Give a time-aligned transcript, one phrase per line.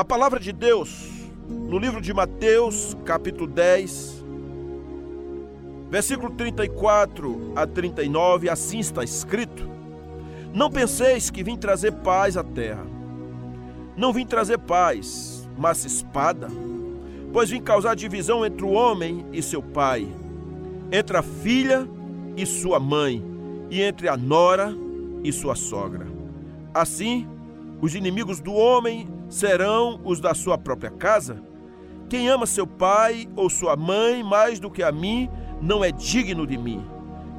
[0.00, 1.10] A palavra de Deus,
[1.46, 4.24] no livro de Mateus, capítulo 10,
[5.90, 9.68] versículo 34 a 39, assim está escrito:
[10.54, 12.86] Não penseis que vim trazer paz à terra.
[13.94, 16.48] Não vim trazer paz, mas espada,
[17.30, 20.08] pois vim causar divisão entre o homem e seu pai,
[20.90, 21.86] entre a filha
[22.38, 23.22] e sua mãe,
[23.68, 24.74] e entre a nora
[25.22, 26.06] e sua sogra.
[26.72, 27.28] Assim,
[27.82, 31.42] os inimigos do homem serão os da sua própria casa?
[32.08, 35.30] Quem ama seu pai ou sua mãe mais do que a mim,
[35.62, 36.84] não é digno de mim.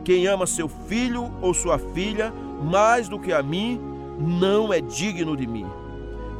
[0.03, 3.79] Quem ama seu filho ou sua filha mais do que a mim,
[4.17, 5.65] não é digno de mim.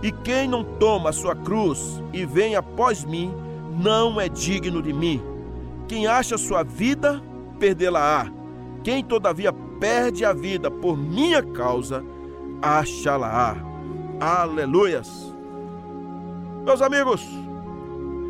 [0.01, 3.33] E quem não toma a sua cruz e vem após mim,
[3.79, 5.21] não é digno de mim.
[5.87, 7.21] Quem acha sua vida,
[7.59, 8.31] perdê-la-á.
[8.83, 12.03] Quem todavia perde a vida por minha causa,
[12.61, 13.57] achá-la-á.
[14.19, 15.30] Aleluias.
[16.63, 17.27] Meus amigos,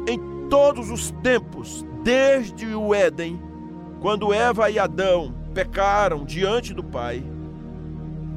[0.07, 3.41] em todos os tempos, desde o Éden,
[3.99, 7.21] quando Eva e Adão pecaram diante do Pai,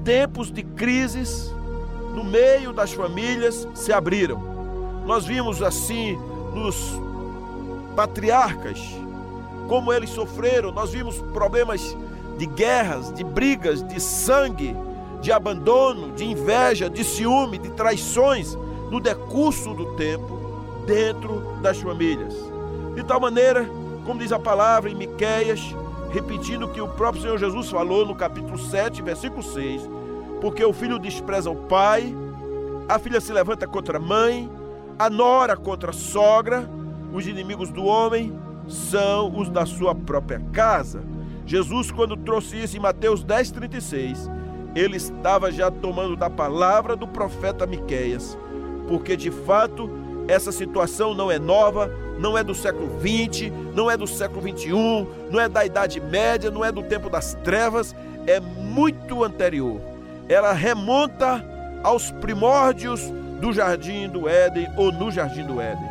[0.03, 1.55] tempos de crises
[2.13, 4.43] no meio das famílias se abriram.
[5.07, 6.19] Nós vimos assim
[6.53, 7.01] nos
[7.95, 8.81] patriarcas
[9.69, 11.97] como eles sofreram, nós vimos problemas
[12.37, 14.77] de guerras, de brigas, de sangue,
[15.23, 18.59] de abandono, de inveja, de ciúme, de traições
[18.95, 20.39] no decurso do tempo
[20.87, 22.33] dentro das famílias.
[22.95, 23.69] De tal maneira,
[24.07, 25.75] como diz a palavra em Miqueias,
[26.13, 29.83] repetindo que o próprio Senhor Jesus falou no capítulo 7, versículo 6,
[30.41, 32.15] porque o filho despreza o pai,
[32.89, 34.49] a filha se levanta contra a mãe,
[34.97, 36.71] a nora contra a sogra,
[37.13, 38.33] os inimigos do homem
[38.69, 41.03] são os da sua própria casa.
[41.45, 44.31] Jesus, quando trouxe isso em Mateus 10, 36,
[44.73, 48.39] ele estava já tomando da palavra do profeta Miqueias
[48.89, 49.91] porque de fato
[50.27, 55.07] essa situação não é nova, não é do século 20, não é do século 21,
[55.31, 57.95] não é da Idade Média, não é do tempo das trevas,
[58.27, 59.81] é muito anterior.
[60.29, 61.45] Ela remonta
[61.83, 63.03] aos primórdios
[63.41, 65.89] do jardim do Éden ou no jardim do Éden.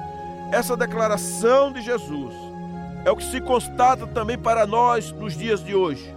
[0.51, 2.33] Essa declaração de Jesus
[3.05, 6.13] é o que se constata também para nós nos dias de hoje.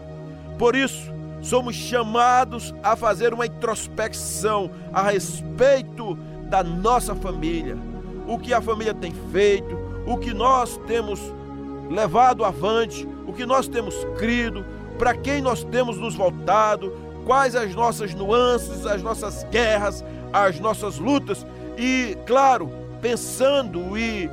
[0.59, 7.77] Por isso, somos chamados a fazer uma introspecção a respeito da nossa família,
[8.27, 9.77] o que a família tem feito,
[10.07, 11.21] o que nós temos
[11.91, 14.65] levado avante, o que nós temos crido,
[14.99, 16.93] para quem nós temos nos voltado,
[17.25, 21.45] quais as nossas nuances, as nossas guerras, as nossas lutas
[21.77, 22.71] e, claro,
[23.01, 24.31] pensando e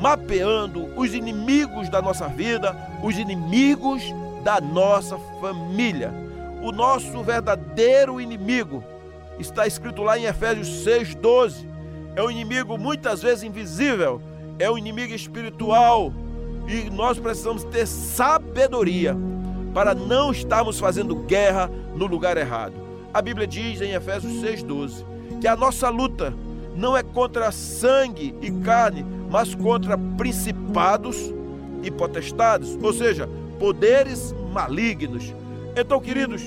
[0.00, 4.02] mapeando os inimigos da nossa vida, os inimigos
[4.42, 6.12] da nossa família.
[6.62, 8.82] O nosso verdadeiro inimigo
[9.38, 11.66] está escrito lá em Efésios 6,12.
[12.14, 14.20] É um inimigo muitas vezes invisível,
[14.58, 16.12] é um inimigo espiritual.
[16.66, 19.16] E nós precisamos ter sabedoria
[19.74, 22.74] para não estarmos fazendo guerra no lugar errado.
[23.12, 25.04] A Bíblia diz em Efésios 6,12
[25.40, 26.34] que a nossa luta
[26.74, 31.32] não é contra sangue e carne, mas contra principados
[31.82, 35.34] e potestades, ou seja, poderes malignos.
[35.74, 36.42] Então, queridos,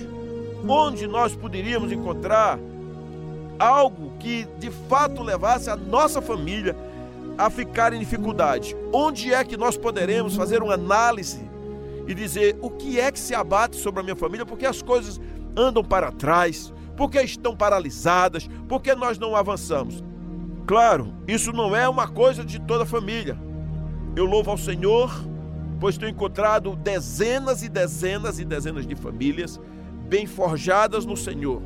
[0.68, 2.60] onde nós poderíamos encontrar
[3.60, 6.76] algo que de fato levasse a nossa família
[7.38, 8.76] a ficar em dificuldade.
[8.94, 11.42] Onde é que nós poderemos fazer uma análise
[12.08, 15.20] e dizer o que é que se abate sobre a minha família, porque as coisas
[15.56, 20.04] andam para trás, porque estão paralisadas, porque nós não avançamos?
[20.66, 23.38] Claro, isso não é uma coisa de toda a família.
[24.16, 25.12] Eu louvo ao Senhor,
[25.80, 29.60] pois tenho encontrado dezenas e dezenas e dezenas de famílias
[30.08, 31.62] bem forjadas no Senhor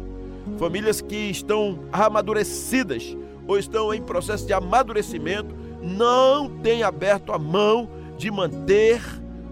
[0.58, 3.16] famílias que estão amadurecidas
[3.48, 9.02] ou estão em processo de amadurecimento, não têm aberto a mão de manter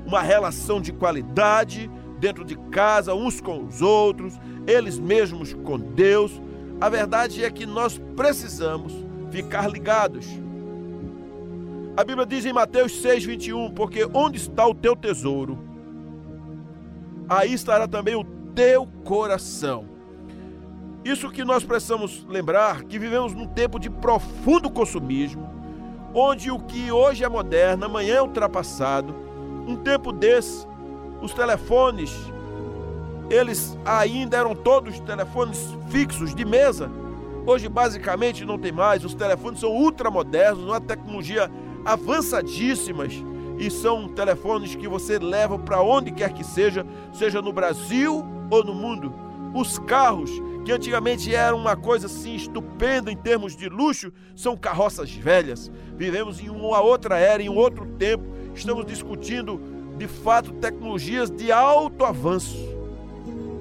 [0.06, 6.40] uma relação de qualidade dentro de casa, uns com os outros, eles mesmos com Deus.
[6.80, 8.94] A verdade é que nós precisamos
[9.32, 10.28] ficar ligados.
[11.98, 15.58] A Bíblia diz em Mateus 6:21, porque onde está o teu tesouro,
[17.28, 18.24] aí estará também o
[18.56, 19.91] teu coração.
[21.04, 25.50] Isso que nós precisamos lembrar que vivemos num tempo de profundo consumismo,
[26.14, 29.16] onde o que hoje é moderno, amanhã é ultrapassado.
[29.68, 30.68] Um tempo desse,
[31.20, 32.12] os telefones,
[33.32, 36.92] eles ainda eram todos telefones fixos de mesa.
[37.48, 41.50] Hoje basicamente não tem mais, os telefones são ultramodernos, uma tecnologia
[41.84, 43.14] avançadíssimas
[43.58, 48.64] e são telefones que você leva para onde quer que seja, seja no Brasil ou
[48.64, 49.12] no mundo.
[49.56, 50.32] Os carros
[50.64, 55.72] que antigamente era uma coisa assim estupenda em termos de luxo, são carroças velhas.
[55.98, 58.24] Vivemos em uma outra era, em um outro tempo.
[58.54, 59.60] Estamos discutindo,
[59.98, 62.58] de fato, tecnologias de alto avanço.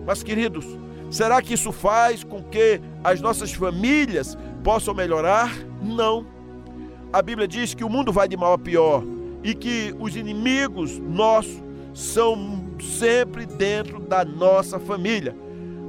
[0.07, 0.67] Mas, queridos,
[1.11, 5.51] será que isso faz com que as nossas famílias possam melhorar?
[5.83, 6.27] Não.
[7.13, 9.03] A Bíblia diz que o mundo vai de mal a pior
[9.43, 11.63] e que os inimigos nossos
[11.95, 15.35] são sempre dentro da nossa família.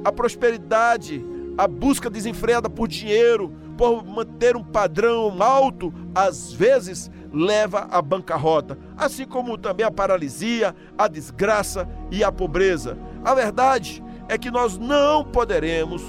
[0.04, 1.24] A prosperidade,
[1.56, 8.78] a busca desenfreada por dinheiro, por manter um padrão alto, às vezes leva à bancarrota,
[8.96, 12.98] assim como também a paralisia, a desgraça e a pobreza.
[13.24, 16.02] A verdade é que nós não poderemos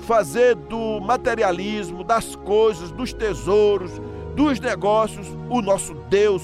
[0.00, 3.92] fazer do materialismo, das coisas, dos tesouros,
[4.34, 6.42] dos negócios o nosso Deus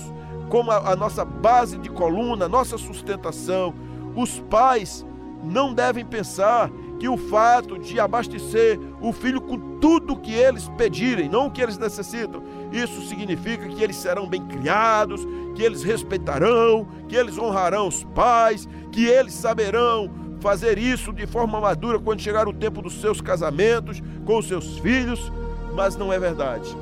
[0.48, 3.74] como a, a nossa base de coluna, nossa sustentação.
[4.14, 5.04] Os pais
[5.46, 11.28] não devem pensar que o fato de abastecer o filho com tudo que eles pedirem,
[11.28, 16.86] não o que eles necessitam, isso significa que eles serão bem criados, que eles respeitarão,
[17.08, 20.10] que eles honrarão os pais, que eles saberão
[20.40, 24.78] fazer isso de forma madura quando chegar o tempo dos seus casamentos com os seus
[24.78, 25.32] filhos,
[25.74, 26.76] mas não é verdade.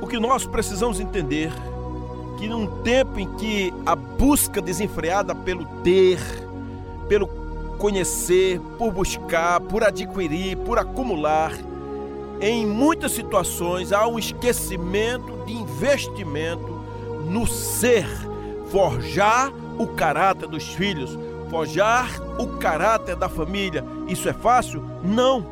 [0.00, 1.50] O que nós precisamos entender
[2.38, 6.18] que num tempo em que a busca desenfreada pelo ter,
[7.08, 7.45] pelo
[7.78, 11.52] conhecer, por buscar, por adquirir, por acumular,
[12.40, 16.80] em muitas situações há um esquecimento de investimento
[17.30, 18.06] no ser,
[18.70, 21.18] forjar o caráter dos filhos,
[21.50, 22.08] forjar
[22.38, 23.84] o caráter da família.
[24.06, 24.82] Isso é fácil?
[25.02, 25.44] Não.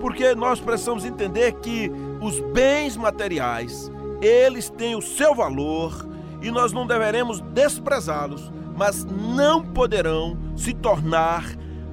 [0.00, 6.06] Porque nós precisamos entender que os bens materiais, eles têm o seu valor
[6.42, 11.44] e nós não deveremos desprezá-los, mas não poderão se tornar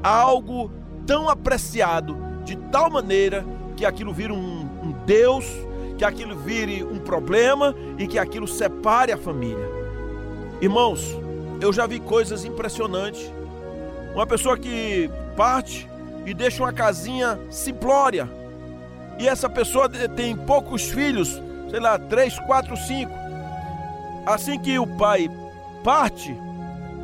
[0.03, 0.71] algo
[1.05, 3.45] tão apreciado de tal maneira
[3.75, 5.45] que aquilo vire um, um Deus,
[5.97, 9.69] que aquilo vire um problema e que aquilo separe a família.
[10.59, 11.15] Irmãos,
[11.59, 13.31] eu já vi coisas impressionantes.
[14.13, 15.87] Uma pessoa que parte
[16.25, 18.29] e deixa uma casinha simplória.
[19.17, 23.13] E essa pessoa tem poucos filhos, sei lá, três, quatro, cinco.
[24.25, 25.29] Assim que o pai
[25.83, 26.35] parte,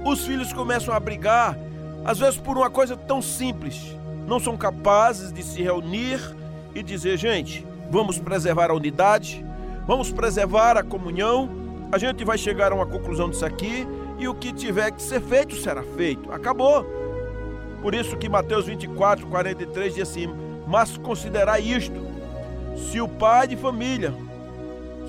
[0.07, 1.57] os filhos começam a brigar,
[2.06, 3.95] às vezes por uma coisa tão simples.
[4.25, 6.19] Não são capazes de se reunir
[6.74, 9.45] e dizer, gente, vamos preservar a unidade,
[9.86, 11.50] vamos preservar a comunhão,
[11.92, 13.88] a gente vai chegar a uma conclusão disso aqui
[14.18, 16.31] e o que tiver que ser feito será feito.
[16.31, 16.86] Acabou.
[17.81, 20.30] Por isso que Mateus 24, 43 diz assim:
[20.65, 22.01] Mas considerai isto:
[22.92, 24.13] se o pai de família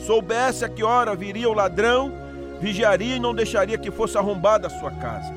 [0.06, 2.12] soubesse a que hora viria o ladrão,
[2.60, 5.32] vigiaria e não deixaria que fosse arrombada a sua casa.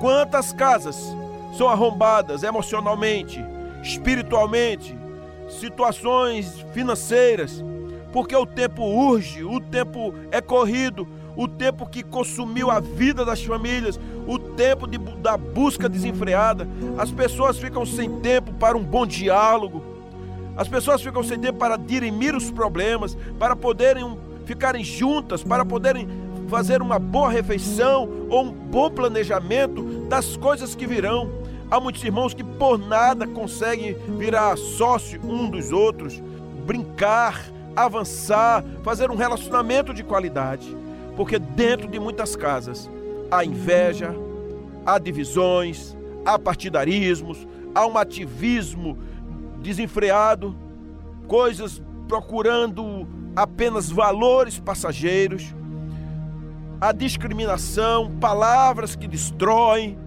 [0.00, 0.96] Quantas casas
[1.56, 3.44] são arrombadas emocionalmente,
[3.82, 4.96] espiritualmente,
[5.48, 7.64] situações financeiras,
[8.12, 11.06] porque o tempo urge, o tempo é corrido,
[11.36, 16.66] o tempo que consumiu a vida das famílias, o tempo de, da busca desenfreada,
[16.96, 19.82] as pessoas ficam sem tempo para um bom diálogo,
[20.56, 26.08] as pessoas ficam sem tempo para dirimir os problemas, para poderem ficarem juntas, para poderem
[26.48, 31.30] fazer uma boa refeição ou um bom planejamento das coisas que virão.
[31.70, 36.22] Há muitos irmãos que por nada conseguem virar sócio um dos outros,
[36.64, 37.44] brincar,
[37.74, 40.76] avançar, fazer um relacionamento de qualidade.
[41.16, 42.88] Porque dentro de muitas casas
[43.30, 44.14] há inveja,
[44.84, 48.98] há divisões, há partidarismos, há um ativismo
[49.60, 50.54] desenfreado,
[51.26, 55.54] coisas procurando apenas valores passageiros,
[56.80, 59.98] a discriminação, palavras que destroem,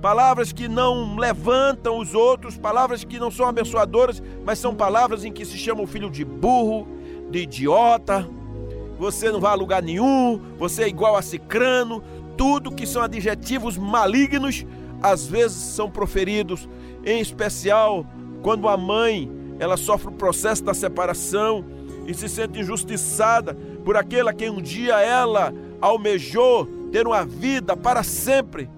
[0.00, 5.32] palavras que não levantam os outros, palavras que não são abençoadoras, mas são palavras em
[5.32, 6.86] que se chama o filho de burro,
[7.30, 8.26] de idiota.
[8.98, 12.02] Você não vai a lugar nenhum, você é igual a cicrano,
[12.36, 14.64] tudo que são adjetivos malignos,
[15.02, 16.68] às vezes são proferidos,
[17.04, 18.06] em especial
[18.42, 21.64] quando a mãe, ela sofre o processo da separação
[22.06, 27.76] e se sente injustiçada por aquele a quem um dia ela almejou ter uma vida
[27.76, 28.70] para sempre.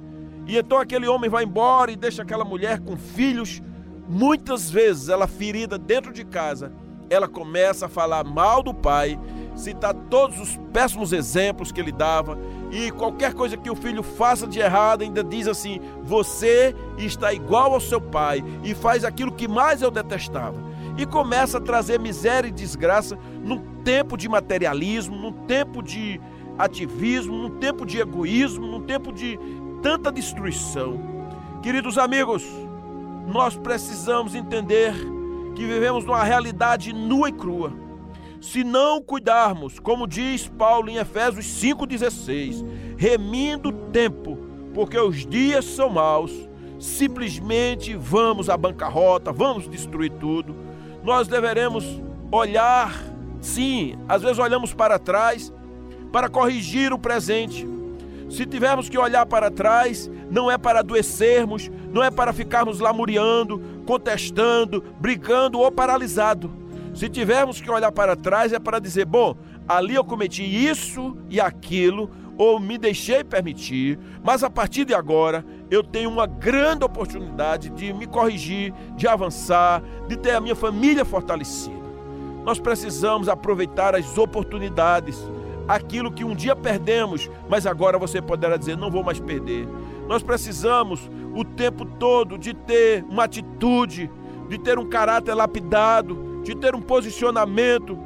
[0.46, 3.62] E então aquele homem vai embora e deixa aquela mulher com filhos.
[4.08, 6.72] Muitas vezes ela ferida dentro de casa,
[7.10, 9.18] ela começa a falar mal do pai,
[9.54, 12.38] citar todos os péssimos exemplos que ele dava
[12.70, 17.72] e qualquer coisa que o filho faça de errado ainda diz assim: "Você está igual
[17.74, 20.58] ao seu pai e faz aquilo que mais eu detestava".
[20.98, 26.20] E começa a trazer miséria e desgraça num tempo de materialismo, num tempo de
[26.58, 29.38] ativismo, num tempo de egoísmo, num tempo de
[29.82, 31.00] tanta destruição.
[31.62, 32.44] Queridos amigos,
[33.26, 34.94] nós precisamos entender
[35.54, 37.72] que vivemos numa realidade nua e crua.
[38.40, 42.64] Se não cuidarmos, como diz Paulo em Efésios 5,16,
[42.96, 44.38] remindo o tempo,
[44.74, 46.32] porque os dias são maus,
[46.78, 50.54] simplesmente vamos à bancarrota, vamos destruir tudo.
[51.02, 51.84] Nós deveremos
[52.30, 52.92] olhar,
[53.40, 55.52] sim, às vezes olhamos para trás
[56.16, 57.68] para corrigir o presente.
[58.30, 63.62] Se tivermos que olhar para trás, não é para adoecermos, não é para ficarmos lamuriando,
[63.84, 66.50] contestando, brigando ou paralisado.
[66.94, 69.36] Se tivermos que olhar para trás, é para dizer: bom,
[69.68, 75.44] ali eu cometi isso e aquilo, ou me deixei permitir, mas a partir de agora
[75.70, 81.04] eu tenho uma grande oportunidade de me corrigir, de avançar, de ter a minha família
[81.04, 81.76] fortalecida.
[82.42, 85.18] Nós precisamos aproveitar as oportunidades,
[85.68, 89.66] aquilo que um dia perdemos, mas agora você poderá dizer: não vou mais perder.
[90.08, 94.10] Nós precisamos o tempo todo de ter uma atitude,
[94.48, 97.98] de ter um caráter lapidado, de ter um posicionamento,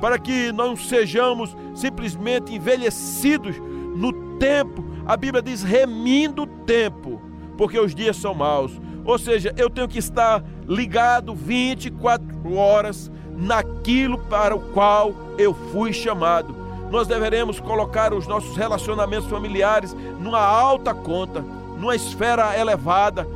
[0.00, 3.56] para que não sejamos simplesmente envelhecidos
[3.96, 4.84] no tempo.
[5.06, 7.20] A Bíblia diz remindo o tempo,
[7.56, 8.80] porque os dias são maus.
[9.04, 15.92] Ou seja, eu tenho que estar ligado 24 horas naquilo para o qual eu fui
[15.92, 16.54] chamado.
[16.90, 21.40] Nós deveremos colocar os nossos relacionamentos familiares numa alta conta,
[21.78, 23.26] numa esfera elevada,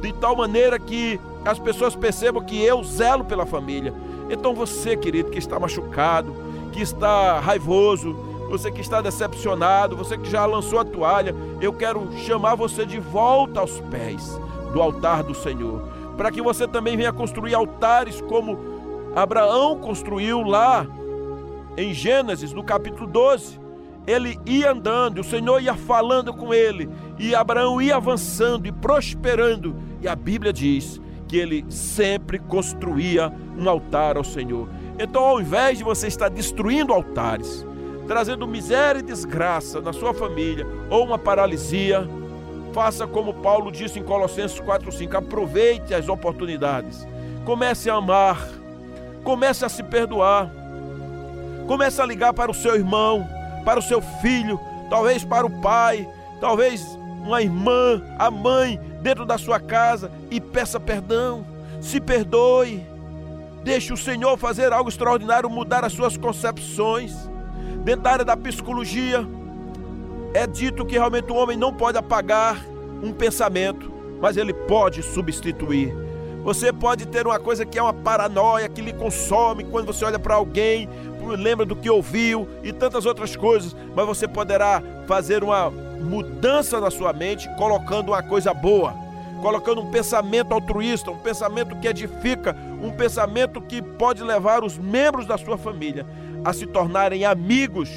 [0.00, 3.92] de tal maneira que as pessoas percebam que eu zelo pela família.
[4.30, 6.34] Então você, querido, que está machucado,
[6.72, 8.12] que está raivoso,
[8.48, 12.98] você que está decepcionado, você que já lançou a toalha, eu quero chamar você de
[12.98, 14.40] volta aos pés
[14.72, 15.82] do altar do Senhor,
[16.16, 18.58] para que você também venha construir altares como
[19.14, 20.86] Abraão construiu lá
[21.78, 23.60] em Gênesis, no capítulo 12.
[24.04, 29.76] Ele ia andando, o Senhor ia falando com ele, e Abraão ia avançando e prosperando,
[30.00, 34.68] e a Bíblia diz que ele sempre construía um altar ao Senhor.
[34.98, 37.64] Então, ao invés de você estar destruindo altares,
[38.06, 42.08] trazendo miséria e desgraça na sua família ou uma paralisia,
[42.72, 47.06] faça como Paulo disse em Colossenses 4:5, aproveite as oportunidades.
[47.44, 48.48] Comece a amar,
[49.22, 50.50] comece a se perdoar.
[51.68, 53.28] Comece a ligar para o seu irmão,
[53.62, 54.58] para o seu filho,
[54.88, 56.08] talvez para o pai,
[56.40, 61.46] talvez uma irmã, a mãe dentro da sua casa e peça perdão.
[61.78, 62.84] Se perdoe.
[63.62, 67.14] Deixe o Senhor fazer algo extraordinário, mudar as suas concepções.
[67.84, 69.26] Dentro da área da psicologia,
[70.32, 72.58] é dito que realmente o homem não pode apagar
[73.02, 75.94] um pensamento, mas ele pode substituir.
[76.44, 80.18] Você pode ter uma coisa que é uma paranoia que lhe consome quando você olha
[80.18, 80.88] para alguém,
[81.36, 86.90] lembra do que ouviu e tantas outras coisas, mas você poderá fazer uma mudança na
[86.90, 88.94] sua mente colocando uma coisa boa,
[89.42, 95.26] colocando um pensamento altruísta, um pensamento que edifica, um pensamento que pode levar os membros
[95.26, 96.06] da sua família
[96.44, 97.90] a se tornarem amigos,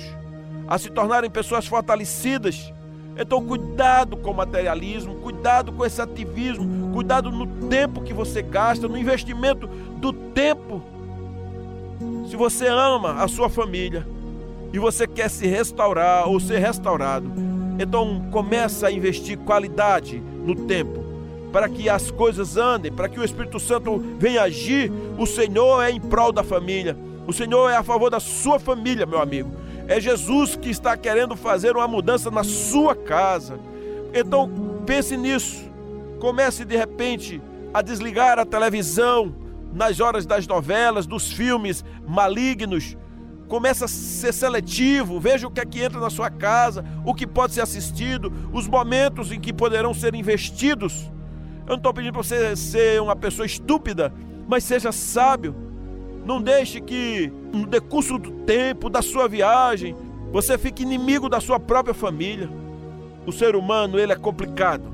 [0.67, 2.73] a se tornarem pessoas fortalecidas.
[3.17, 8.87] Então, cuidado com o materialismo, cuidado com esse ativismo, cuidado no tempo que você gasta,
[8.87, 10.81] no investimento do tempo
[12.31, 14.07] se você ama a sua família
[14.71, 17.29] e você quer se restaurar ou ser restaurado,
[17.77, 21.03] então começa a investir qualidade no tempo
[21.51, 24.89] para que as coisas andem, para que o Espírito Santo venha agir.
[25.17, 26.97] O Senhor é em prol da família.
[27.27, 29.51] O Senhor é a favor da sua família, meu amigo.
[29.85, 33.59] É Jesus que está querendo fazer uma mudança na sua casa.
[34.13, 34.49] Então
[34.85, 35.69] pense nisso.
[36.21, 37.41] Comece de repente
[37.73, 39.35] a desligar a televisão,
[39.73, 42.97] nas horas das novelas, dos filmes malignos.
[43.47, 47.27] Começa a ser seletivo, veja o que é que entra na sua casa, o que
[47.27, 51.11] pode ser assistido, os momentos em que poderão ser investidos.
[51.61, 54.13] Eu não estou pedindo para você ser uma pessoa estúpida,
[54.47, 55.55] mas seja sábio.
[56.25, 59.95] Não deixe que, no decurso do tempo, da sua viagem,
[60.31, 62.49] você fique inimigo da sua própria família.
[63.25, 64.91] O ser humano, ele é complicado.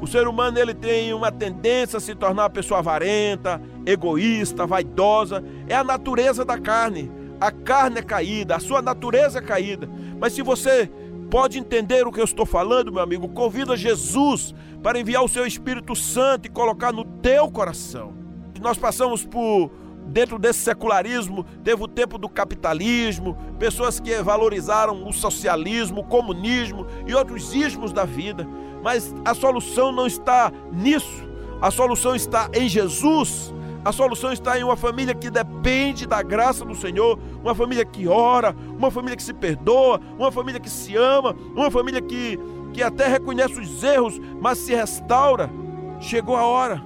[0.00, 5.44] O ser humano ele tem uma tendência a se tornar uma pessoa avarenta, egoísta, vaidosa.
[5.68, 7.10] É a natureza da carne.
[7.40, 9.88] A carne é caída, a sua natureza é caída.
[10.18, 10.90] Mas se você
[11.30, 15.46] pode entender o que eu estou falando, meu amigo, convida Jesus para enviar o seu
[15.46, 18.12] Espírito Santo e colocar no teu coração.
[18.60, 19.70] Nós passamos por
[20.06, 26.86] dentro desse secularismo, teve o tempo do capitalismo, pessoas que valorizaram o socialismo, o comunismo
[27.06, 28.46] e outros ismos da vida.
[28.82, 31.28] Mas a solução não está nisso.
[31.60, 33.54] A solução está em Jesus.
[33.82, 38.06] A solução está em uma família que depende da graça do Senhor, uma família que
[38.06, 42.38] ora, uma família que se perdoa, uma família que se ama, uma família que,
[42.74, 45.50] que até reconhece os erros, mas se restaura.
[45.98, 46.82] Chegou a hora.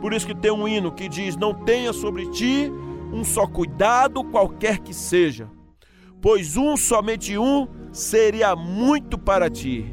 [0.00, 2.72] Por isso que tem um hino que diz: Não tenha sobre ti
[3.12, 5.48] um só cuidado, qualquer que seja,
[6.20, 9.92] pois um, somente um, seria muito para ti.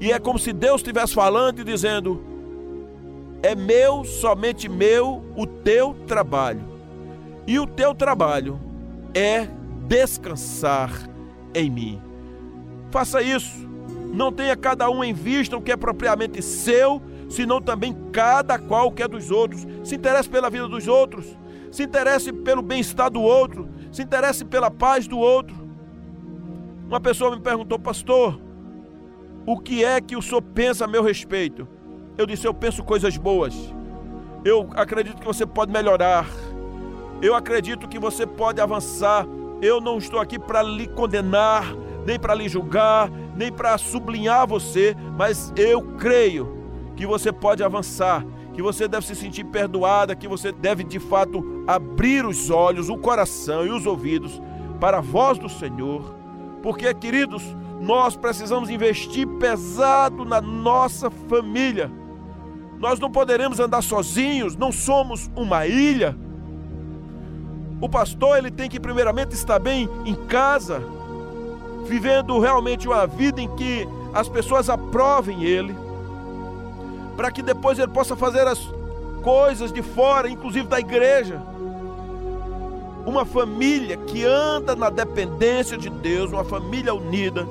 [0.00, 2.29] E é como se Deus estivesse falando e dizendo:
[3.42, 6.62] É meu, somente meu, o teu trabalho.
[7.46, 8.60] E o teu trabalho
[9.14, 9.48] é
[9.86, 10.92] descansar
[11.54, 12.00] em mim.
[12.90, 13.68] Faça isso.
[14.12, 18.90] Não tenha cada um em vista o que é propriamente seu, senão também cada qual
[18.90, 19.66] que é dos outros.
[19.84, 21.26] Se interesse pela vida dos outros,
[21.70, 25.56] se interesse pelo bem-estar do outro, se interesse pela paz do outro.
[26.88, 28.40] Uma pessoa me perguntou, pastor,
[29.46, 31.66] o que é que o senhor pensa a meu respeito?
[32.16, 33.54] Eu disse, eu penso coisas boas.
[34.44, 36.26] Eu acredito que você pode melhorar.
[37.22, 39.26] Eu acredito que você pode avançar.
[39.60, 41.64] Eu não estou aqui para lhe condenar,
[42.06, 46.58] nem para lhe julgar, nem para sublinhar você, mas eu creio
[46.96, 51.64] que você pode avançar, que você deve se sentir perdoada, que você deve de fato
[51.66, 54.40] abrir os olhos, o coração e os ouvidos
[54.78, 56.14] para a voz do Senhor,
[56.62, 57.42] porque, queridos,
[57.80, 61.90] nós precisamos investir pesado na nossa família.
[62.80, 66.16] Nós não poderemos andar sozinhos, não somos uma ilha.
[67.78, 70.82] O pastor ele tem que primeiramente estar bem em casa,
[71.86, 75.76] vivendo realmente uma vida em que as pessoas aprovem ele,
[77.18, 78.58] para que depois ele possa fazer as
[79.22, 81.38] coisas de fora, inclusive da igreja.
[83.04, 87.46] Uma família que anda na dependência de Deus, uma família unida,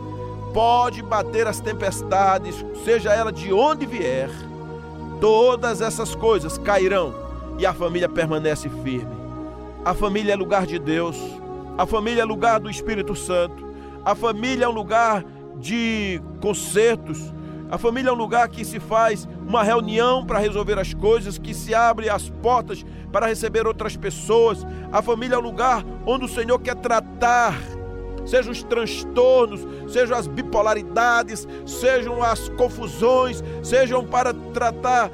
[0.55, 4.29] pode bater as tempestades, seja ela de onde vier,
[5.19, 7.13] todas essas coisas cairão
[7.57, 9.17] e a família permanece firme.
[9.83, 11.17] A família é lugar de Deus,
[11.77, 13.67] a família é lugar do Espírito Santo,
[14.03, 15.23] a família é um lugar
[15.57, 17.33] de concertos,
[17.71, 21.53] a família é um lugar que se faz uma reunião para resolver as coisas, que
[21.53, 24.65] se abre as portas para receber outras pessoas.
[24.91, 27.55] A família é um lugar onde o Senhor quer tratar,
[28.29, 35.09] sejam os transtornos, sejam as bipolaridades, sejam as confusões, sejam para tratar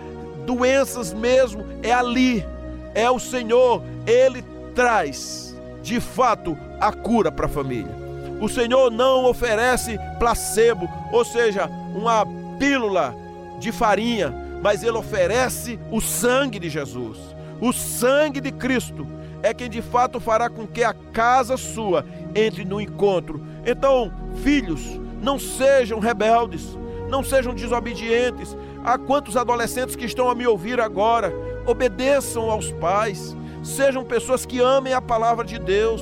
[0.45, 1.65] doenças mesmo.
[1.81, 2.45] É ali,
[2.93, 8.05] é o Senhor, Ele traz de fato a cura para a família.
[8.41, 12.25] O Senhor não oferece placebo, ou seja, uma
[12.59, 13.15] pílula
[13.59, 17.17] de farinha, mas Ele oferece o sangue de Jesus.
[17.61, 19.07] O sangue de Cristo
[19.41, 22.03] é quem de fato fará com que a casa sua
[22.35, 23.41] entre no encontro.
[23.65, 24.11] Então,
[24.43, 24.81] filhos,
[25.21, 26.77] não sejam rebeldes,
[27.09, 28.55] não sejam desobedientes.
[28.83, 31.33] Há quantos adolescentes que estão a me ouvir agora?
[31.65, 35.99] Obedeçam aos pais, Sejam pessoas que amem a palavra de Deus.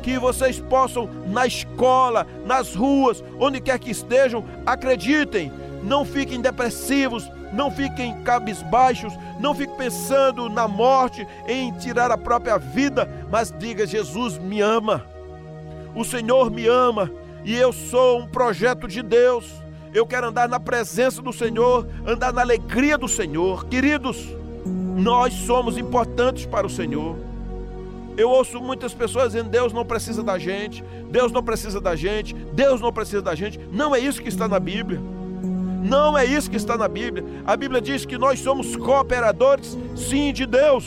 [0.00, 5.52] Que vocês possam, na escola, nas ruas, onde quer que estejam, acreditem.
[5.82, 12.58] Não fiquem depressivos, não fiquem cabisbaixos, não fiquem pensando na morte, em tirar a própria
[12.58, 15.04] vida, mas diga: Jesus me ama,
[15.94, 17.10] o Senhor me ama
[17.44, 19.50] e eu sou um projeto de Deus.
[19.92, 23.66] Eu quero andar na presença do Senhor, andar na alegria do Senhor.
[23.66, 24.28] Queridos,
[24.96, 27.16] nós somos importantes para o Senhor.
[28.16, 32.34] Eu ouço muitas pessoas dizendo: Deus não precisa da gente, Deus não precisa da gente,
[32.34, 33.58] Deus não precisa da gente.
[33.72, 35.00] Não é isso que está na Bíblia.
[35.82, 37.24] Não é isso que está na Bíblia.
[37.46, 40.86] A Bíblia diz que nós somos cooperadores, sim, de Deus.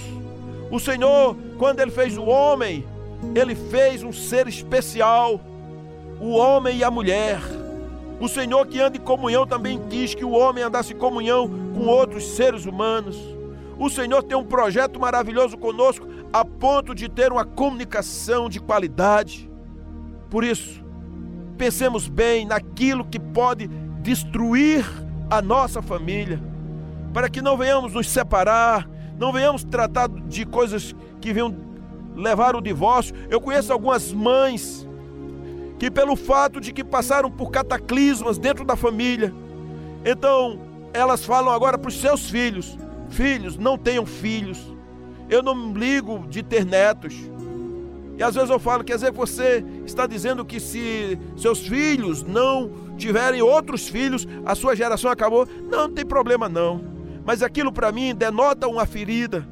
[0.69, 2.85] O Senhor, quando Ele fez o homem,
[3.35, 5.39] Ele fez um ser especial,
[6.19, 7.41] o homem e a mulher.
[8.19, 11.87] O Senhor que anda em comunhão também quis que o homem andasse em comunhão com
[11.87, 13.17] outros seres humanos.
[13.77, 19.49] O Senhor tem um projeto maravilhoso conosco, a ponto de ter uma comunicação de qualidade.
[20.29, 20.83] Por isso,
[21.57, 23.67] pensemos bem naquilo que pode
[24.01, 24.85] destruir
[25.29, 26.41] a nossa família,
[27.13, 31.55] para que não venhamos nos separar, não venhamos tratar de coisas que venham
[32.15, 33.15] levar o divórcio.
[33.29, 34.87] Eu conheço algumas mães
[35.79, 39.33] que, pelo fato de que passaram por cataclismas dentro da família,
[40.05, 40.59] então
[40.93, 42.77] elas falam agora para os seus filhos:
[43.09, 44.73] Filhos, não tenham filhos.
[45.29, 47.15] Eu não me ligo de ter netos.
[48.17, 52.69] E às vezes eu falo, quer dizer, você está dizendo que se seus filhos não
[52.97, 55.47] tiverem outros filhos, a sua geração acabou.
[55.69, 56.83] Não, não tem problema não.
[57.25, 59.47] Mas aquilo para mim denota uma ferida.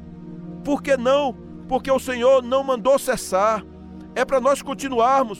[0.64, 1.34] Por que não?
[1.72, 3.64] Porque o Senhor não mandou cessar.
[4.14, 5.38] É para nós continuarmos.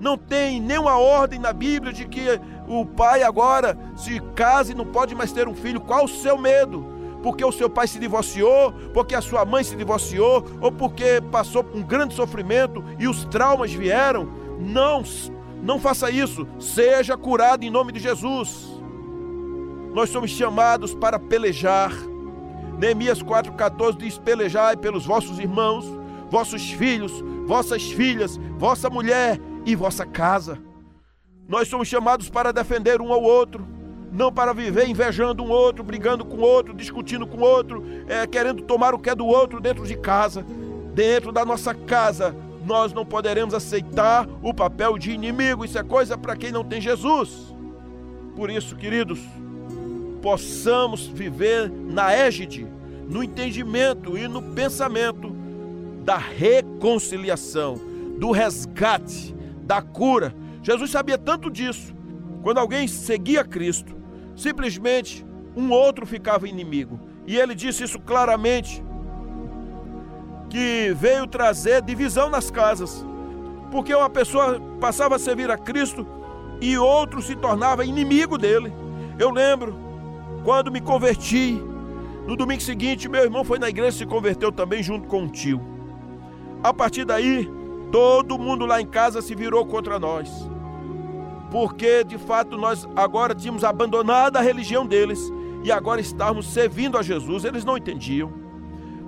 [0.00, 4.86] Não tem nenhuma ordem na Bíblia de que o pai agora se case e não
[4.86, 5.78] pode mais ter um filho.
[5.78, 6.96] Qual o seu medo?
[7.22, 11.64] porque o seu pai se divorciou, porque a sua mãe se divorciou, ou porque passou
[11.64, 14.28] por um grande sofrimento e os traumas vieram.
[14.60, 15.02] Não,
[15.62, 16.46] não faça isso.
[16.58, 18.80] Seja curado em nome de Jesus.
[19.92, 21.92] Nós somos chamados para pelejar.
[22.78, 25.86] Neemias 4,14 diz: Pelejai pelos vossos irmãos,
[26.30, 27.12] vossos filhos,
[27.46, 30.58] vossas filhas, vossa mulher e vossa casa.
[31.48, 33.66] Nós somos chamados para defender um ao outro,
[34.12, 38.94] não para viver invejando um outro, brigando com outro, discutindo com outro, é, querendo tomar
[38.94, 40.44] o que é do outro dentro de casa.
[40.92, 42.34] Dentro da nossa casa,
[42.64, 46.80] nós não poderemos aceitar o papel de inimigo, isso é coisa para quem não tem
[46.80, 47.54] Jesus.
[48.34, 49.20] Por isso, queridos,
[50.26, 52.66] possamos viver na égide,
[53.08, 55.30] no entendimento e no pensamento
[56.02, 57.80] da reconciliação,
[58.18, 60.34] do resgate, da cura.
[60.64, 61.94] Jesus sabia tanto disso.
[62.42, 63.94] Quando alguém seguia Cristo,
[64.34, 66.98] simplesmente um outro ficava inimigo.
[67.24, 68.82] E ele disse isso claramente
[70.50, 73.06] que veio trazer divisão nas casas.
[73.70, 76.04] Porque uma pessoa passava a servir a Cristo
[76.60, 78.72] e outro se tornava inimigo dele.
[79.20, 79.85] Eu lembro
[80.46, 81.60] quando me converti,
[82.24, 85.28] no domingo seguinte, meu irmão foi na igreja e se converteu também junto com um
[85.28, 85.60] tio.
[86.62, 87.50] A partir daí,
[87.90, 90.30] todo mundo lá em casa se virou contra nós.
[91.50, 95.32] Porque de fato nós agora tínhamos abandonado a religião deles
[95.64, 97.44] e agora estávamos servindo a Jesus.
[97.44, 98.32] Eles não entendiam.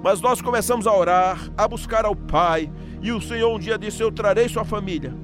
[0.03, 2.69] Mas nós começamos a orar, a buscar ao Pai,
[3.01, 5.15] e o Senhor um dia disse: Eu trarei sua família.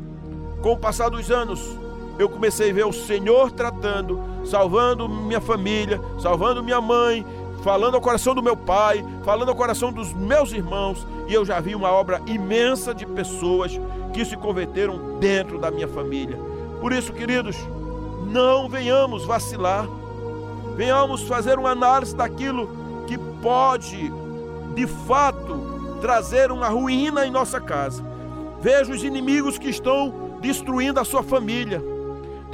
[0.62, 1.76] Com o passar dos anos,
[2.20, 7.24] eu comecei a ver o Senhor tratando, salvando minha família, salvando minha mãe,
[7.62, 11.60] falando ao coração do meu pai, falando ao coração dos meus irmãos, e eu já
[11.60, 13.80] vi uma obra imensa de pessoas
[14.12, 16.38] que se converteram dentro da minha família.
[16.80, 17.56] Por isso, queridos,
[18.26, 19.88] não venhamos vacilar,
[20.76, 22.68] venhamos fazer uma análise daquilo
[23.06, 24.12] que pode,
[24.74, 28.04] de fato, trazer uma ruína em nossa casa.
[28.60, 31.94] Veja os inimigos que estão destruindo a sua família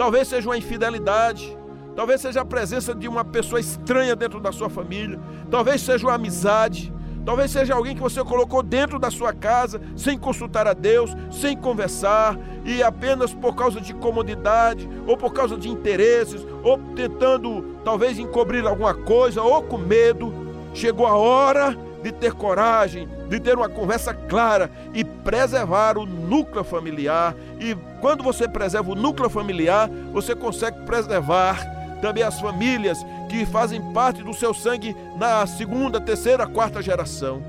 [0.01, 1.55] Talvez seja uma infidelidade,
[1.95, 5.19] talvez seja a presença de uma pessoa estranha dentro da sua família,
[5.51, 6.93] talvez seja uma amizade,
[7.25, 11.57] talvez seja alguém que você colocou dentro da sua casa sem consultar a Deus, sem
[11.57, 18.19] conversar e apenas por causa de comodidade ou por causa de interesses ou tentando talvez
[18.19, 20.33] encobrir alguma coisa ou com medo.
[20.73, 26.65] Chegou a hora de ter coragem, de ter uma conversa clara e preservar o núcleo
[26.65, 27.35] familiar.
[27.61, 33.93] E quando você preserva o núcleo familiar, você consegue preservar também as famílias que fazem
[33.93, 37.43] parte do seu sangue na segunda, terceira, quarta geração.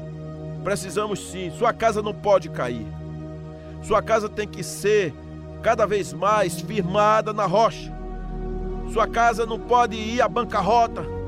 [0.63, 2.85] Precisamos sim, sua casa não pode cair.
[3.83, 5.13] Sua casa tem que ser
[5.63, 7.91] cada vez mais firmada na rocha.
[8.93, 11.21] Sua casa não pode ir à bancarrota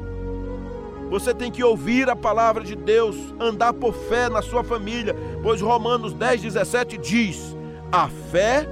[1.14, 5.62] você tem que ouvir a palavra de Deus, andar por fé na sua família, pois
[5.62, 7.56] Romanos 10, 17 diz:
[7.92, 8.68] a fé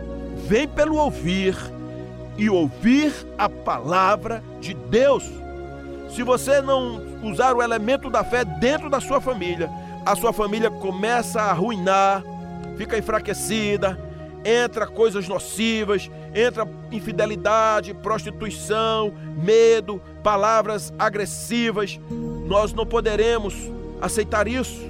[0.47, 1.55] vem pelo ouvir
[2.41, 5.23] e ouvir a palavra de Deus.
[6.09, 9.69] Se você não usar o elemento da fé dentro da sua família,
[10.03, 12.23] a sua família começa a arruinar,
[12.79, 13.95] fica enfraquecida,
[14.43, 21.99] entra coisas nocivas, entra infidelidade, prostituição, medo, palavras agressivas.
[22.47, 23.53] Nós não poderemos
[24.01, 24.81] aceitar isso.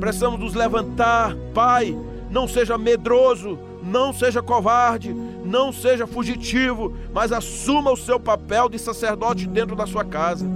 [0.00, 1.94] Precisamos nos levantar, Pai,
[2.30, 3.58] não seja medroso,
[3.92, 5.12] não seja covarde,
[5.44, 10.46] não seja fugitivo, mas assuma o seu papel de sacerdote dentro da sua casa.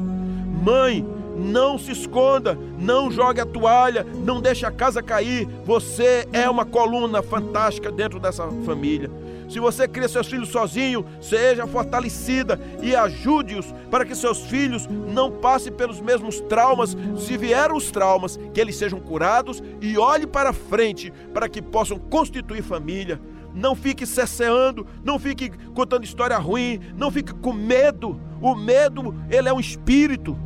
[0.64, 5.46] Mãe, não se esconda, não jogue a toalha, não deixe a casa cair.
[5.64, 9.10] Você é uma coluna fantástica dentro dessa família.
[9.48, 15.30] Se você cria seus filhos sozinho, seja fortalecida e ajude-os para que seus filhos não
[15.30, 16.96] passem pelos mesmos traumas.
[17.18, 21.98] Se vieram os traumas, que eles sejam curados e olhe para frente para que possam
[21.98, 23.20] constituir família.
[23.54, 28.20] Não fique cesseando, não fique contando história ruim, não fique com medo.
[28.40, 30.36] O medo, ele é um espírito.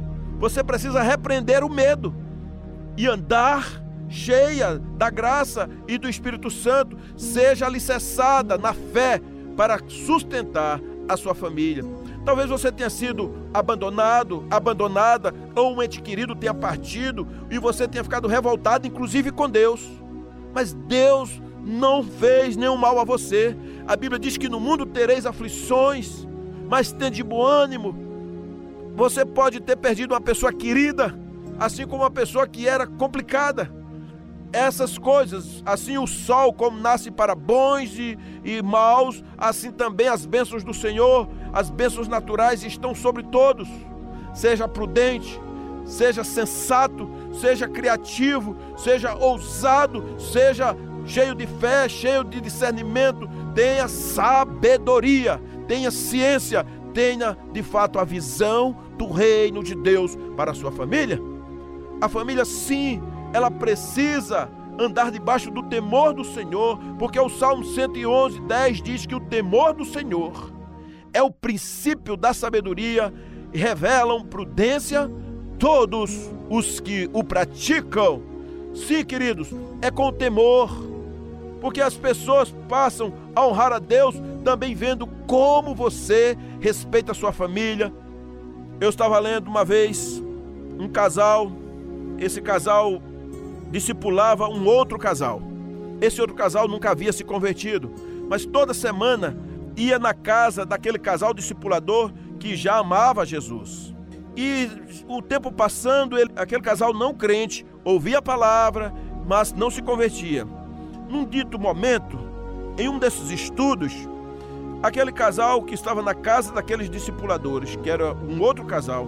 [0.40, 2.14] Você precisa repreender o medo
[2.96, 9.20] e andar cheia da graça e do Espírito Santo, seja alicerçada na fé
[9.54, 11.84] para sustentar a sua família.
[12.24, 18.02] Talvez você tenha sido abandonado, abandonada, ou um ente querido tenha partido e você tenha
[18.02, 19.86] ficado revoltado, inclusive com Deus.
[20.54, 23.54] Mas Deus não fez nenhum mal a você.
[23.86, 26.26] A Bíblia diz que no mundo tereis aflições,
[26.68, 28.09] mas tende bom ânimo,
[28.94, 31.14] você pode ter perdido uma pessoa querida,
[31.58, 33.70] assim como uma pessoa que era complicada.
[34.52, 40.26] Essas coisas, assim o sol como nasce para bons e, e maus, assim também as
[40.26, 43.68] bênçãos do Senhor, as bênçãos naturais estão sobre todos.
[44.34, 45.40] Seja prudente,
[45.84, 50.76] seja sensato, seja criativo, seja ousado, seja
[51.06, 58.76] cheio de fé, cheio de discernimento, tenha sabedoria, tenha ciência, tenha de fato a visão
[58.96, 61.20] do reino de Deus para a sua família.
[62.00, 64.48] A família, sim, ela precisa
[64.78, 69.74] andar debaixo do temor do Senhor, porque o Salmo 111, 10 diz que o temor
[69.74, 70.52] do Senhor
[71.12, 73.12] é o princípio da sabedoria
[73.52, 75.10] e revelam prudência
[75.58, 78.22] todos os que o praticam.
[78.74, 79.50] Sim, queridos,
[79.82, 80.70] é com temor,
[81.60, 87.32] porque as pessoas passam a honrar a Deus também vendo como você respeita a sua
[87.32, 87.92] família.
[88.80, 90.22] Eu estava lendo uma vez
[90.78, 91.52] um casal,
[92.18, 93.02] esse casal
[93.70, 95.42] discipulava um outro casal.
[96.00, 97.92] Esse outro casal nunca havia se convertido,
[98.28, 99.36] mas toda semana
[99.76, 103.94] ia na casa daquele casal discipulador que já amava Jesus.
[104.36, 104.68] E
[105.06, 108.92] o tempo passando, ele, aquele casal não crente ouvia a palavra,
[109.26, 110.46] mas não se convertia.
[111.08, 112.18] Num dito momento,
[112.78, 113.92] em um desses estudos,
[114.82, 119.06] aquele casal que estava na casa daqueles discipuladores, que era um outro casal,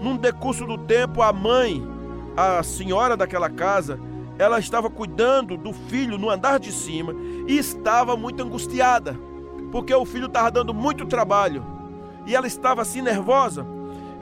[0.00, 1.86] num decurso do tempo, a mãe
[2.36, 3.98] a senhora daquela casa,
[4.38, 7.14] ela estava cuidando do filho no andar de cima
[7.46, 9.18] e estava muito angustiada,
[9.70, 11.64] porque o filho estava dando muito trabalho
[12.26, 13.66] e ela estava assim nervosa.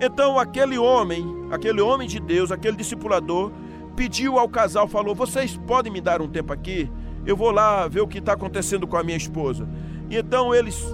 [0.01, 3.53] Então aquele homem, aquele homem de Deus, aquele discipulador,
[3.95, 6.91] pediu ao casal, falou: Vocês podem me dar um tempo aqui?
[7.25, 9.69] Eu vou lá ver o que está acontecendo com a minha esposa.
[10.11, 10.85] E então eles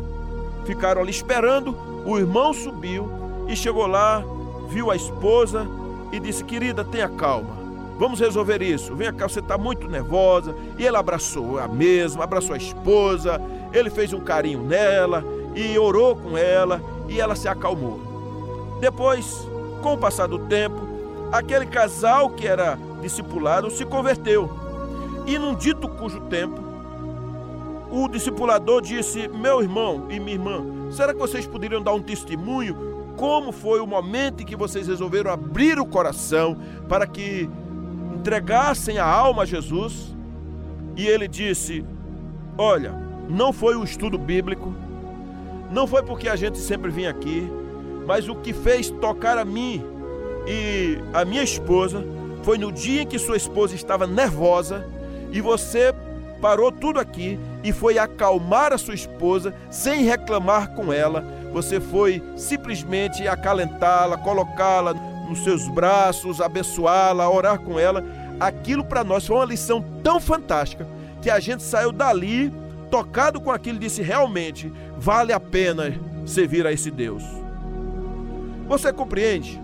[0.64, 1.74] ficaram ali esperando.
[2.04, 3.10] O irmão subiu
[3.48, 4.22] e chegou lá,
[4.68, 5.66] viu a esposa
[6.12, 7.56] e disse: Querida, tenha calma.
[7.98, 8.94] Vamos resolver isso.
[8.94, 10.54] Vem cá, você está muito nervosa.
[10.78, 13.40] E ele abraçou a mesma, abraçou a esposa.
[13.72, 15.24] Ele fez um carinho nela
[15.54, 17.98] e orou com ela e ela se acalmou.
[18.80, 19.48] Depois,
[19.82, 20.76] com o passar do tempo,
[21.32, 24.50] aquele casal que era discipulado se converteu.
[25.26, 26.60] E num dito cujo tempo,
[28.04, 32.96] o discipulador disse: Meu irmão e minha irmã, será que vocês poderiam dar um testemunho
[33.16, 36.56] como foi o momento em que vocês resolveram abrir o coração
[36.88, 37.48] para que
[38.14, 40.14] entregassem a alma a Jesus.
[40.96, 41.84] E ele disse:
[42.58, 42.92] Olha,
[43.28, 44.74] não foi o estudo bíblico,
[45.70, 47.50] não foi porque a gente sempre vinha aqui,
[48.06, 49.82] mas o que fez tocar a mim
[50.46, 52.04] e a minha esposa
[52.42, 54.86] foi no dia em que sua esposa estava nervosa
[55.32, 55.92] e você
[56.40, 62.22] parou tudo aqui e foi acalmar a sua esposa sem reclamar com ela você foi
[62.36, 68.04] simplesmente acalentá-la, colocá-la nos seus braços, abençoá-la, orar com ela.
[68.38, 70.86] Aquilo para nós foi uma lição tão fantástica
[71.22, 72.52] que a gente saiu dali
[72.90, 77.22] tocado com aquilo e disse: realmente vale a pena servir a esse Deus.
[78.68, 79.58] Você compreende?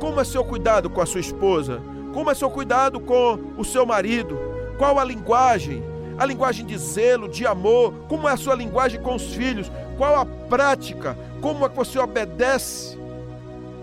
[0.00, 1.80] Como é seu cuidado com a sua esposa?
[2.12, 4.36] Como é seu cuidado com o seu marido?
[4.76, 5.91] Qual a linguagem?
[6.22, 7.92] A linguagem de zelo, de amor?
[8.06, 9.68] Como é a sua linguagem com os filhos?
[9.98, 11.18] Qual a prática?
[11.40, 12.96] Como é que você obedece?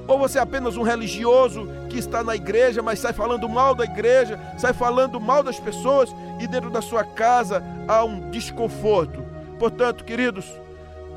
[0.08, 3.84] Ou você é apenas um religioso que está na igreja, mas sai falando mal da
[3.84, 9.22] igreja, sai falando mal das pessoas e dentro da sua casa há um desconforto.
[9.60, 10.46] Portanto, queridos,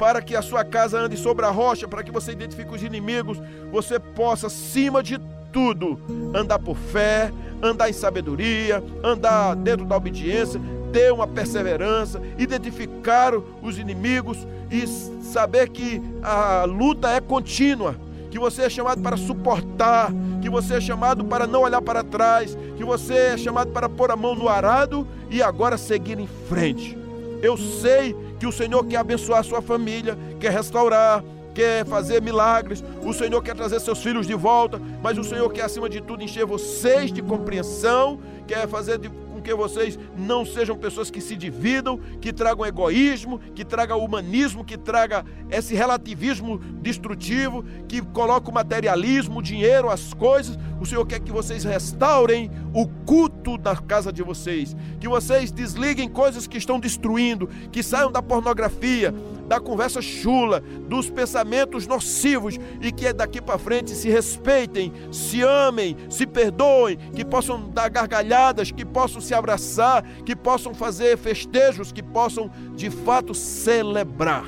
[0.01, 3.41] para que a sua casa ande sobre a rocha, para que você identifique os inimigos,
[3.71, 5.21] você possa, acima de
[5.53, 6.01] tudo,
[6.35, 7.31] andar por fé,
[7.63, 10.61] andar em sabedoria, andar dentro da obediência,
[10.93, 14.87] ter uma perseverança, identificar os inimigos e
[15.23, 17.97] saber que a luta é contínua,
[18.31, 22.57] que você é chamado para suportar, que você é chamado para não olhar para trás,
[22.77, 26.97] que você é chamado para pôr a mão no arado e agora seguir em frente.
[27.43, 31.23] Eu sei que o Senhor quer abençoar a sua família, quer restaurar,
[31.55, 35.65] quer fazer milagres, o Senhor quer trazer seus filhos de volta, mas o Senhor quer,
[35.65, 39.11] acima de tudo, encher vocês de compreensão, quer fazer de
[39.43, 44.79] que vocês não sejam pessoas que se dividam, que tragam egoísmo, que tragam humanismo, que
[44.79, 50.59] traga esse relativismo destrutivo, que coloca o materialismo, o dinheiro, as coisas.
[50.81, 56.09] O Senhor quer que vocês restaurem o culto da casa de vocês, que vocês desliguem
[56.09, 59.15] coisas que estão destruindo, que saiam da pornografia,
[59.53, 65.95] da conversa chula, dos pensamentos nocivos e que daqui para frente se respeitem, se amem,
[66.09, 72.03] se perdoem, que possam dar gargalhadas, que possam se abraçar, que possam fazer festejos, que
[72.03, 74.47] possam de fato celebrar.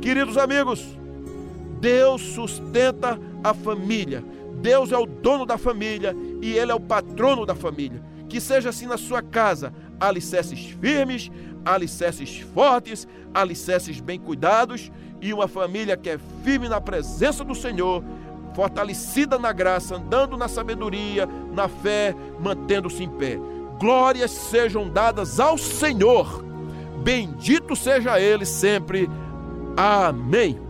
[0.00, 0.96] Queridos amigos,
[1.80, 4.22] Deus sustenta a família.
[4.60, 8.00] Deus é o dono da família e Ele é o patrono da família.
[8.28, 11.32] Que seja assim na sua casa, alicerces firmes,
[11.66, 18.02] alicerces fortes, alicerces bem cuidados e uma família que é firme na presença do Senhor,
[18.54, 23.38] fortalecida na graça, andando na sabedoria, na fé, mantendo-se em pé.
[23.78, 26.44] Glórias sejam dadas ao Senhor.
[27.02, 29.10] Bendito seja Ele sempre.
[29.76, 30.65] Amém.